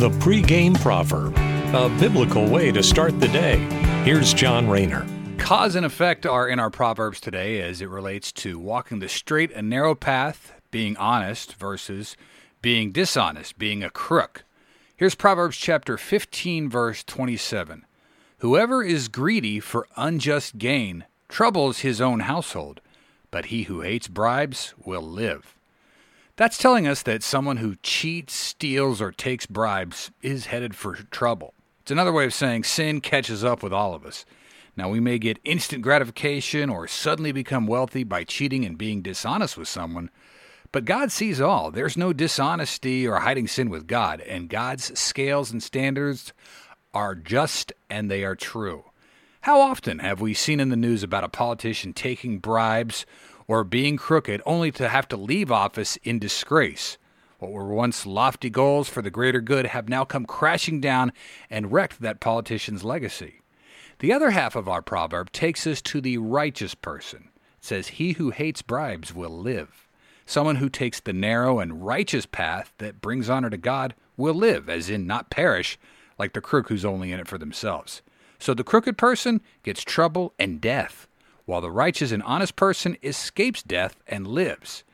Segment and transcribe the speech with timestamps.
[0.00, 1.36] The pregame proverb,
[1.74, 3.58] a biblical way to start the day.
[4.02, 5.06] Here's John Rayner.
[5.36, 9.52] Cause and effect are in our proverbs today as it relates to walking the straight
[9.52, 12.16] and narrow path, being honest versus
[12.62, 14.44] being dishonest, being a crook.
[14.96, 17.84] Here's Proverbs chapter 15 verse 27.
[18.38, 22.80] Whoever is greedy for unjust gain troubles his own household,
[23.30, 25.59] but he who hates bribes will live.
[26.40, 31.52] That's telling us that someone who cheats, steals, or takes bribes is headed for trouble.
[31.82, 34.24] It's another way of saying sin catches up with all of us.
[34.74, 39.58] Now, we may get instant gratification or suddenly become wealthy by cheating and being dishonest
[39.58, 40.08] with someone,
[40.72, 41.70] but God sees all.
[41.70, 46.32] There's no dishonesty or hiding sin with God, and God's scales and standards
[46.94, 48.84] are just and they are true.
[49.42, 53.04] How often have we seen in the news about a politician taking bribes
[53.50, 56.96] or being crooked only to have to leave office in disgrace.
[57.40, 61.12] What were once lofty goals for the greater good have now come crashing down
[61.50, 63.40] and wrecked that politician's legacy.
[63.98, 67.30] The other half of our proverb takes us to the righteous person.
[67.58, 69.88] It says, He who hates bribes will live.
[70.26, 74.68] Someone who takes the narrow and righteous path that brings honor to God will live,
[74.68, 75.76] as in not perish,
[76.20, 78.00] like the crook who's only in it for themselves.
[78.38, 81.08] So the crooked person gets trouble and death
[81.46, 84.84] while the righteous and honest person escapes death and lives.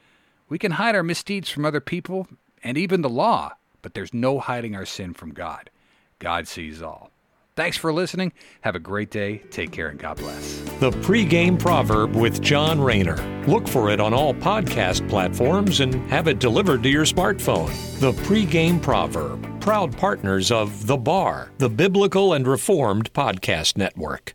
[0.49, 2.29] We can hide our misdeeds from other people
[2.63, 5.71] and even the law, but there's no hiding our sin from God.
[6.19, 7.11] God sees all.
[7.57, 8.35] Thanks for listening.
[8.61, 9.39] Have a great day.
[9.51, 10.61] Take care and God bless.
[10.79, 13.17] The pregame proverb with John Rayner.
[13.47, 17.69] Look for it on all podcast platforms and have it delivered to your smartphone.
[17.99, 24.35] The pregame proverb, proud partners of The Bar, the Biblical and Reformed Podcast Network.